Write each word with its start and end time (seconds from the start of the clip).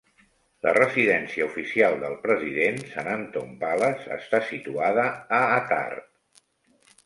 La 0.67 0.71
residència 0.77 1.45
oficial 1.49 1.97
del 2.05 2.15
president, 2.23 2.81
San 2.95 3.11
Anton 3.13 3.53
Palace, 3.61 4.11
està 4.19 4.43
situada 4.51 5.07
a 5.43 5.47
Attard. 5.63 6.13